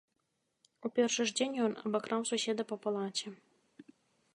[0.87, 3.27] У першы ж дзень ён абакраў суседа па палаце.